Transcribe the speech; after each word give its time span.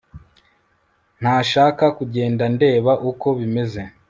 ntashaka 1.19 1.85
kugenda 1.97 2.43
ndeba 2.55 2.91
uko 3.09 3.27
bimeze 3.39 3.81